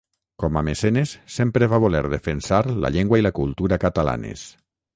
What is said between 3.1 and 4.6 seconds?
i la cultura catalanes.